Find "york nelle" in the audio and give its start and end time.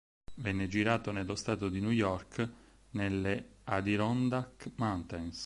1.91-3.57